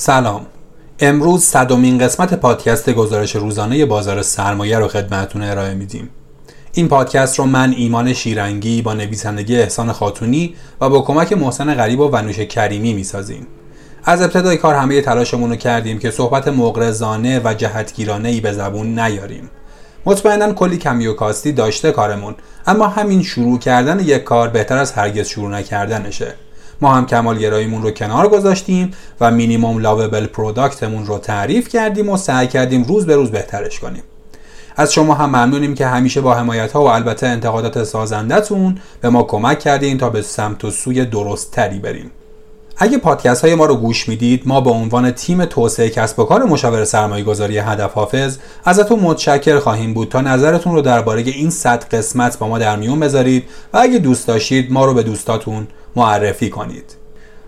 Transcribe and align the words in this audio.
سلام. 0.00 0.46
امروز 1.00 1.44
صدومین 1.44 1.98
قسمت 1.98 2.34
پادکست 2.34 2.90
گزارش 2.90 3.36
روزانه 3.36 3.86
بازار 3.86 4.22
سرمایه 4.22 4.78
رو 4.78 4.88
خدمتتون 4.88 5.42
ارائه 5.42 5.74
میدیم. 5.74 6.10
این 6.72 6.88
پادکست 6.88 7.38
رو 7.38 7.44
من 7.44 7.74
ایمان 7.76 8.12
شیرنگی 8.12 8.82
با 8.82 8.94
نویسندگی 8.94 9.56
احسان 9.56 9.92
خاتونی 9.92 10.54
و 10.80 10.88
با 10.88 11.00
کمک 11.00 11.32
محسن 11.32 11.74
غریب 11.74 12.00
و 12.00 12.08
ونوش 12.08 12.38
کریمی 12.38 12.94
می‌سازیم. 12.94 13.46
از 14.04 14.22
ابتدای 14.22 14.56
کار 14.56 14.74
همه 14.74 15.00
تلاشمون 15.00 15.50
رو 15.50 15.56
کردیم 15.56 15.98
که 15.98 16.10
صحبت 16.10 16.48
مغرضانه 16.48 17.40
و 17.44 17.54
جهتگیرانه 17.54 18.28
ای 18.28 18.40
به 18.40 18.52
زبون 18.52 18.98
نیاریم. 18.98 19.50
مطمئنا 20.06 20.52
کلی 20.52 20.76
کمی 20.76 21.06
و 21.06 21.12
کاستی 21.12 21.52
داشته 21.52 21.92
کارمون 21.92 22.34
اما 22.66 22.88
همین 22.88 23.22
شروع 23.22 23.58
کردن 23.58 24.00
یک 24.00 24.24
کار 24.24 24.48
بهتر 24.48 24.76
از 24.76 24.92
هرگز 24.92 25.28
شروع 25.28 25.50
نکردنشه. 25.50 26.34
ما 26.80 26.94
هم 26.94 27.06
کمالگراییمون 27.06 27.82
رو 27.82 27.90
کنار 27.90 28.28
گذاشتیم 28.28 28.90
و 29.20 29.30
مینیموم 29.30 29.78
لاوبل 29.78 30.26
پروداکتمون 30.26 31.06
رو 31.06 31.18
تعریف 31.18 31.68
کردیم 31.68 32.08
و 32.08 32.16
سعی 32.16 32.46
کردیم 32.46 32.84
روز 32.84 33.06
به 33.06 33.16
روز 33.16 33.30
بهترش 33.30 33.80
کنیم. 33.80 34.02
از 34.76 34.92
شما 34.92 35.14
هم 35.14 35.28
ممنونیم 35.28 35.74
که 35.74 35.86
همیشه 35.86 36.20
با 36.20 36.34
حمایت 36.34 36.72
ها 36.72 36.84
و 36.84 36.88
البته 36.88 37.26
انتقادات 37.26 37.84
سازندتون 37.84 38.78
به 39.00 39.08
ما 39.08 39.22
کمک 39.22 39.58
کردین 39.58 39.98
تا 39.98 40.10
به 40.10 40.22
سمت 40.22 40.64
و 40.64 40.70
سوی 40.70 41.04
درست 41.04 41.50
تری 41.50 41.78
بریم. 41.78 42.10
اگه 42.80 42.98
پادکست 42.98 43.44
های 43.44 43.54
ما 43.54 43.66
رو 43.66 43.76
گوش 43.76 44.08
می‌دید 44.08 44.42
ما 44.46 44.60
به 44.60 44.70
عنوان 44.70 45.10
تیم 45.10 45.44
توسعه 45.44 45.88
کسب 45.88 46.18
و 46.18 46.24
کار 46.24 46.44
مشاور 46.44 46.84
سرمایه 46.84 47.24
گذاری 47.24 47.58
هدف 47.58 47.92
حافظ 47.92 48.38
ازتون 48.64 49.00
متشکر 49.00 49.58
خواهیم 49.58 49.94
بود. 49.94 50.08
تا 50.08 50.20
نظرتون 50.20 50.74
رو 50.74 50.82
درباره 50.82 51.22
این 51.22 51.50
صد 51.50 51.84
قسمت 51.84 52.38
با 52.38 52.48
ما 52.48 52.58
در 52.58 52.76
میون 52.76 53.00
بذارید 53.00 53.44
و 53.72 53.78
اگه 53.78 53.98
دوست 53.98 54.28
داشتید 54.28 54.72
ما 54.72 54.84
رو 54.84 54.94
به 54.94 55.02
دوستاتون 55.02 55.66
معرفی 55.96 56.50
کنید. 56.50 56.94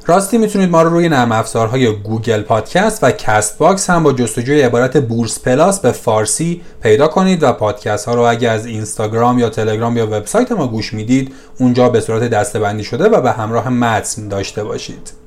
راستی 0.07 0.38
می‌تونید 0.38 0.71
ما 0.71 0.83
رو 0.83 0.91
روی 0.91 1.09
نرم 1.09 1.33
افزارهای 1.33 1.93
گوگل 1.93 2.43
پادکست 2.43 3.05
و 3.05 3.10
کست 3.10 3.59
باکس 3.59 3.91
هم 3.91 4.02
با 4.02 4.12
جستجوی 4.12 4.62
عبارت 4.62 4.97
بورس 4.97 5.41
پلاس 5.41 5.80
به 5.80 5.93
فارسی 5.93 6.60
پیدا 6.82 7.09
کنید 7.09 7.43
و 7.43 7.52
پادکست 7.52 8.09
ها 8.09 8.15
رو 8.15 8.23
اگه 8.23 8.51
از 8.51 8.66
اینستاگرام 8.66 9.38
یا 9.38 9.51
تلگرام 9.51 9.97
یا 9.97 10.07
وبسایت 10.07 10.52
ما 10.52 10.66
گوش 10.66 10.95
می‌دید 10.95 11.35
اونجا 11.59 11.88
به 11.88 12.01
صورت 12.01 12.23
دسته‌بندی 12.23 12.85
شده 12.85 13.09
و 13.09 13.21
به 13.21 13.32
همراه 13.32 13.69
متن 13.69 14.29
داشته 14.29 14.65
باشید. 14.65 15.20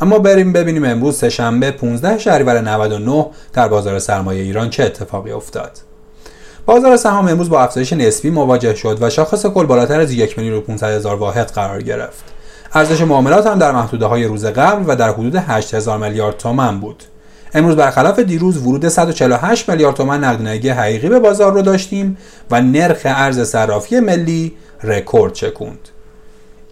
اما 0.00 0.18
بریم 0.18 0.52
ببینیم 0.52 0.84
امروز 0.84 1.16
سهشنبه 1.16 1.70
15 1.70 2.18
شهریور 2.18 2.60
99 2.60 3.26
در 3.52 3.68
بازار 3.68 3.98
سرمایه 3.98 4.42
ایران 4.42 4.70
چه 4.70 4.84
اتفاقی 4.84 5.30
افتاد 5.30 5.70
بازار 6.66 6.96
سهام 6.96 7.28
امروز 7.28 7.50
با 7.50 7.60
افزایش 7.62 7.92
نسبی 7.92 8.30
مواجه 8.30 8.74
شد 8.74 8.98
و 9.00 9.10
شاخص 9.10 9.46
کل 9.46 9.66
بالاتر 9.66 10.00
از 10.00 10.12
1 10.12 10.38
میلیون 10.38 10.62
و 10.82 10.86
هزار 10.86 11.16
واحد 11.16 11.46
قرار 11.46 11.82
گرفت. 11.82 12.24
ارزش 12.72 13.00
معاملات 13.00 13.46
هم 13.46 13.58
در 13.58 13.72
محدوده 13.72 14.06
های 14.06 14.24
روز 14.24 14.44
قبل 14.44 14.84
و 14.86 14.96
در 14.96 15.10
حدود 15.10 15.36
8000 15.36 15.98
میلیارد 15.98 16.36
تومان 16.36 16.80
بود. 16.80 17.04
امروز 17.54 17.76
برخلاف 17.76 18.18
دیروز 18.18 18.56
ورود 18.56 18.88
148 18.88 19.70
میلیارد 19.70 19.96
تومان 19.96 20.24
نقدینگی 20.24 20.68
حقیقی 20.68 21.08
به 21.08 21.18
بازار 21.18 21.52
رو 21.52 21.62
داشتیم 21.62 22.16
و 22.50 22.62
نرخ 22.62 23.00
ارز 23.04 23.40
صرافی 23.40 24.00
ملی 24.00 24.52
رکورد 24.82 25.32
چکوند. 25.32 25.88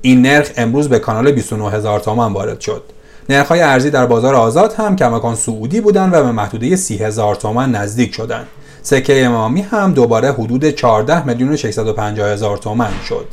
این 0.02 0.22
نرخ 0.22 0.50
امروز 0.56 0.88
به 0.88 0.98
کانال 0.98 1.32
29 1.32 1.70
هزار 1.70 2.00
تومان 2.00 2.32
وارد 2.32 2.60
شد. 2.60 2.82
نرخ‌های 3.28 3.60
ارزی 3.60 3.90
در 3.90 4.06
بازار 4.06 4.34
آزاد 4.34 4.72
هم 4.72 4.96
کماکان 4.96 5.34
سعودی 5.34 5.80
بودند 5.80 6.14
و 6.14 6.22
به 6.22 6.32
محدوده 6.32 6.76
30 6.76 6.96
هزار 6.96 7.34
تومان 7.34 7.74
نزدیک 7.74 8.14
شدند. 8.14 8.46
سکه 8.82 9.24
امامی 9.26 9.60
هم 9.60 9.92
دوباره 9.92 10.32
حدود 10.32 10.70
14 10.70 11.26
میلیون 11.26 11.52
و 11.52 11.56
650 11.56 12.28
هزار 12.28 12.56
تومان 12.56 12.90
شد. 13.08 13.26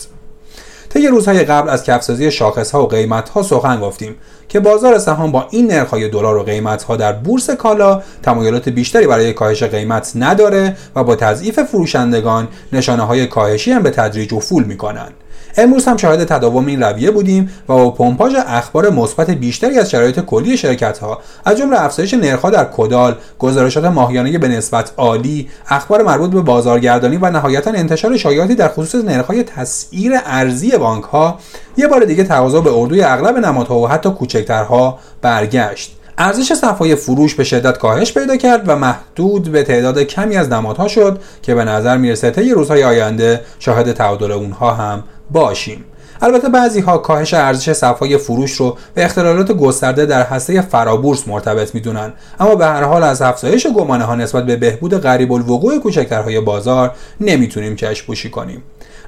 طی 0.89 1.07
روزهای 1.07 1.43
قبل 1.43 1.69
از 1.69 1.83
کفسازی 1.83 2.31
شاخص 2.31 2.71
ها 2.71 2.83
و 2.83 2.87
قیمت 2.87 3.29
ها 3.29 3.43
سخن 3.43 3.79
گفتیم 3.79 4.15
که 4.49 4.59
بازار 4.59 4.97
سهام 4.97 5.31
با 5.31 5.47
این 5.51 5.67
نرخ‌های 5.67 6.09
دلار 6.09 6.37
و 6.37 6.43
قیمت 6.43 6.83
ها 6.83 6.95
در 6.95 7.13
بورس 7.13 7.49
کالا 7.49 8.01
تمایلات 8.23 8.69
بیشتری 8.69 9.07
برای 9.07 9.33
کاهش 9.33 9.63
قیمت 9.63 10.11
نداره 10.15 10.77
و 10.95 11.03
با 11.03 11.15
تضعیف 11.15 11.59
فروشندگان 11.59 12.47
نشانه 12.73 13.03
های 13.03 13.27
کاهشی 13.27 13.71
هم 13.71 13.83
به 13.83 13.89
تدریج 13.89 14.33
افول 14.33 14.63
می‌کنند. 14.63 15.13
امروز 15.57 15.85
هم 15.85 15.97
شاهد 15.97 16.23
تداوم 16.23 16.65
این 16.65 16.83
رویه 16.83 17.11
بودیم 17.11 17.49
و 17.69 17.73
با 17.73 17.91
پمپاژ 17.91 18.35
اخبار 18.47 18.89
مثبت 18.89 19.29
بیشتری 19.29 19.79
از 19.79 19.91
شرایط 19.91 20.19
کلی 20.19 20.57
شرکت 20.57 20.97
ها 20.97 21.21
از 21.45 21.57
جمله 21.57 21.81
افزایش 21.81 22.13
نرخ‌ها 22.13 22.49
در 22.49 22.65
کدال 22.65 23.15
گزارشات 23.39 23.85
ماهیانه 23.85 24.37
به 24.37 24.47
نسبت 24.47 24.91
عالی 24.97 25.49
اخبار 25.69 26.03
مربوط 26.03 26.31
به 26.31 26.41
بازارگردانی 26.41 27.17
و 27.17 27.29
نهایتا 27.29 27.71
انتشار 27.71 28.17
شایعاتی 28.17 28.55
در 28.55 28.67
خصوص 28.67 29.05
نرخ‌های 29.05 29.43
تسعیر 29.43 30.13
ارزی 30.25 30.77
بانک 30.77 31.03
ها 31.03 31.39
یه 31.77 31.87
بار 31.87 32.05
دیگه 32.05 32.23
تقاضا 32.23 32.61
به 32.61 32.73
اردوی 32.73 33.03
اغلب 33.03 33.37
نمادها 33.37 33.79
و 33.79 33.87
حتی 33.87 34.09
کوچکترها 34.09 34.99
برگشت. 35.21 35.97
ارزش 36.17 36.53
صفای 36.53 36.95
فروش 36.95 37.35
به 37.35 37.43
شدت 37.43 37.77
کاهش 37.77 38.13
پیدا 38.13 38.37
کرد 38.37 38.69
و 38.69 38.75
محدود 38.75 39.51
به 39.51 39.63
تعداد 39.63 39.99
کمی 39.99 40.37
از 40.37 40.49
نمادها 40.49 40.87
شد 40.87 41.19
که 41.41 41.55
به 41.55 41.63
نظر 41.63 41.97
می‌رسه 41.97 42.31
طی 42.31 42.51
روزهای 42.51 42.83
آینده 42.83 43.41
شاهد 43.59 43.91
تعادل 43.91 44.31
اونها 44.31 44.73
هم 44.73 45.03
باشیم. 45.31 45.85
البته 46.21 46.49
بعضی 46.49 46.79
ها 46.79 46.97
کاهش 46.97 47.33
ارزش 47.33 47.71
صفای 47.73 48.17
فروش 48.17 48.51
رو 48.51 48.77
به 48.93 49.05
اختلالات 49.05 49.51
گسترده 49.51 50.05
در 50.05 50.23
هسته 50.23 50.61
فرابورس 50.61 51.27
مرتبط 51.27 51.75
می‌دونن. 51.75 52.13
اما 52.39 52.55
به 52.55 52.65
هر 52.65 52.83
حال 52.83 53.03
از 53.03 53.21
افزایش 53.21 53.67
گمانه 53.67 54.03
ها 54.03 54.15
نسبت 54.15 54.45
به 54.45 54.55
بهبود 54.55 54.97
غریب 54.97 55.31
الوقوع 55.31 55.79
کوچکترهای 55.79 56.39
بازار 56.39 56.91
نمی‌تونیم 57.21 57.75
چشم 57.75 58.05
پوشی 58.05 58.29
کنیم. 58.29 58.63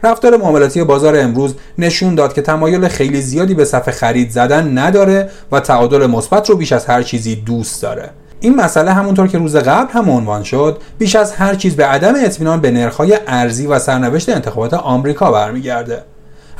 رفتار 0.05 0.37
معاملاتی 0.37 0.83
بازار 0.83 1.19
امروز 1.19 1.55
نشون 1.77 2.15
داد 2.15 2.33
که 2.33 2.41
تمایل 2.41 2.87
خیلی 2.87 3.21
زیادی 3.21 3.53
به 3.53 3.65
صفحه 3.65 3.93
خرید 3.93 4.29
زدن 4.29 4.77
نداره 4.77 5.29
و 5.51 5.59
تعادل 5.59 6.05
مثبت 6.05 6.49
رو 6.49 6.55
بیش 6.55 6.73
از 6.73 6.85
هر 6.85 7.03
چیزی 7.03 7.35
دوست 7.35 7.81
داره. 7.81 8.09
این 8.39 8.55
مسئله 8.55 8.93
همونطور 8.93 9.27
که 9.27 9.37
روز 9.37 9.55
قبل 9.55 9.91
هم 9.91 10.09
عنوان 10.09 10.43
شد 10.43 10.77
بیش 10.97 11.15
از 11.15 11.33
هر 11.33 11.55
چیز 11.55 11.75
به 11.75 11.85
عدم 11.85 12.13
اطمینان 12.25 12.61
به 12.61 12.71
نرخ‌های 12.71 13.17
ارزی 13.27 13.67
و 13.67 13.79
سرنوشت 13.79 14.29
انتخابات 14.29 14.73
آمریکا 14.73 15.31
برمیگرده. 15.31 16.03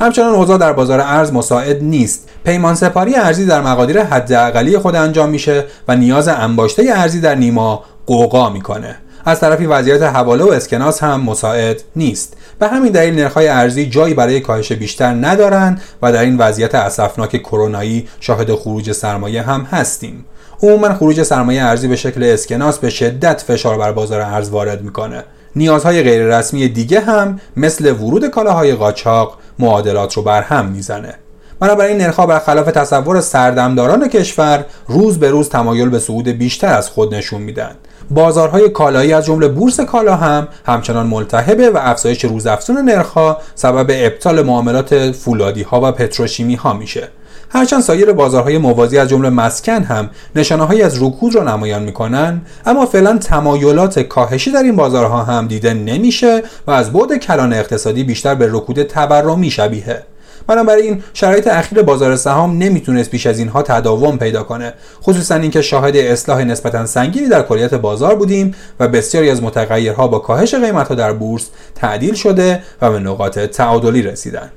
همچنان 0.00 0.34
اوضاع 0.34 0.58
در 0.58 0.72
بازار 0.72 1.00
ارز 1.00 1.32
مساعد 1.32 1.82
نیست. 1.82 2.28
پیمان 2.44 2.74
سپاری 2.74 3.14
ارزی 3.14 3.46
در 3.46 3.60
مقادیر 3.60 4.02
حداقلی 4.02 4.78
خود 4.78 4.96
انجام 4.96 5.28
میشه 5.28 5.64
و 5.88 5.96
نیاز 5.96 6.28
انباشته 6.28 6.84
ارزی 6.96 7.20
در 7.20 7.34
نیما 7.34 7.84
قوقا 8.06 8.50
می‌کنه. 8.50 8.96
از 9.24 9.40
طرفی 9.40 9.66
وضعیت 9.66 10.02
حواله 10.02 10.44
و 10.44 10.48
اسکناس 10.48 11.02
هم 11.02 11.20
مساعد 11.20 11.82
نیست. 11.96 12.36
به 12.58 12.68
همین 12.68 12.92
دلیل 12.92 13.14
نرخ‌های 13.14 13.48
ارزی 13.48 13.86
جایی 13.86 14.14
برای 14.14 14.40
کاهش 14.40 14.72
بیشتر 14.72 15.12
ندارند 15.12 15.80
و 16.02 16.12
در 16.12 16.20
این 16.20 16.36
وضعیت 16.36 16.74
اسفناک 16.74 17.42
کرونایی 17.42 18.08
شاهد 18.20 18.54
خروج 18.54 18.92
سرمایه 18.92 19.42
هم 19.42 19.60
هستیم. 19.60 20.24
عموما 20.62 20.94
خروج 20.94 21.22
سرمایه 21.22 21.62
ارزی 21.62 21.88
به 21.88 21.96
شکل 21.96 22.22
اسکناس 22.22 22.78
به 22.78 22.90
شدت 22.90 23.40
فشار 23.40 23.78
بر 23.78 23.92
بازار 23.92 24.20
ارز 24.20 24.50
وارد 24.50 24.82
می‌کنه. 24.82 25.24
نیازهای 25.56 26.02
غیررسمی 26.02 26.68
دیگه 26.68 27.00
هم 27.00 27.40
مثل 27.56 27.90
ورود 27.90 28.26
کالاهای 28.26 28.74
قاچاق 28.74 29.38
معادلات 29.58 30.14
رو 30.14 30.22
برهم 30.22 30.66
می‌زنه. 30.66 31.14
بنابراین 31.60 31.96
نرخها 31.96 32.26
برخلاف 32.26 32.66
تصور 32.66 33.20
سردمداران 33.20 34.08
کشور 34.08 34.64
روز 34.88 35.18
به 35.18 35.30
روز 35.30 35.48
تمایل 35.48 35.88
به 35.88 35.98
صعود 35.98 36.28
بیشتر 36.28 36.74
از 36.74 36.88
خود 36.88 37.14
نشون 37.14 37.42
میدن 37.42 37.70
بازارهای 38.10 38.68
کالایی 38.68 39.12
از 39.12 39.24
جمله 39.24 39.48
بورس 39.48 39.80
کالا 39.80 40.16
هم 40.16 40.48
همچنان 40.66 41.06
ملتهبه 41.06 41.70
و 41.70 41.78
افزایش 41.82 42.24
روزافزون 42.24 42.78
نرخها 42.78 43.38
سبب 43.54 43.86
ابطال 43.90 44.42
معاملات 44.42 45.10
فولادی 45.10 45.62
ها 45.62 45.80
و 45.80 45.92
پتروشیمی 45.92 46.54
ها 46.54 46.72
میشه. 46.72 47.08
هرچند 47.50 47.80
سایر 47.80 48.12
بازارهای 48.12 48.58
موازی 48.58 48.98
از 48.98 49.08
جمله 49.08 49.30
مسکن 49.30 49.82
هم 49.82 50.10
نشانه 50.36 50.84
از 50.84 51.02
رکود 51.02 51.34
را 51.34 51.42
نمایان 51.42 51.82
می‌کنن 51.82 52.40
اما 52.66 52.86
فعلا 52.86 53.18
تمایلات 53.18 54.00
کاهشی 54.00 54.52
در 54.52 54.62
این 54.62 54.76
بازارها 54.76 55.22
هم 55.22 55.46
دیده 55.46 55.74
نمیشه 55.74 56.42
و 56.66 56.70
از 56.70 56.92
بعد 56.92 57.16
کلان 57.16 57.52
اقتصادی 57.52 58.04
بیشتر 58.04 58.34
به 58.34 58.48
رکود 58.50 58.82
تورمی 58.82 59.50
شبیه. 59.50 60.02
بنابراین 60.46 61.02
شرایط 61.14 61.46
اخیر 61.48 61.82
بازار 61.82 62.16
سهام 62.16 62.58
نمی‌تونست 62.58 63.10
بیش 63.10 63.26
از 63.26 63.38
اینها 63.38 63.62
تداوم 63.62 64.18
پیدا 64.18 64.42
کنه. 64.42 64.74
خصوصا 65.02 65.34
اینکه 65.34 65.62
شاهد 65.62 65.96
اصلاح 65.96 66.44
نسبتا 66.44 66.86
سنگینی 66.86 67.28
در 67.28 67.42
کلیت 67.42 67.74
بازار 67.74 68.14
بودیم 68.14 68.54
و 68.80 68.88
بسیاری 68.88 69.30
از 69.30 69.42
متغیرها 69.42 70.08
با 70.08 70.18
کاهش 70.18 70.54
قیمتها 70.54 70.94
در 70.94 71.12
بورس 71.12 71.48
تعدیل 71.74 72.14
شده 72.14 72.62
و 72.82 72.90
به 72.90 72.98
نقاط 72.98 73.38
تعادلی 73.38 74.02
رسیدند. 74.02 74.52